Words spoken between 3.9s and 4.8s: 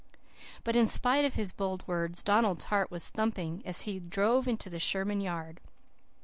drove into the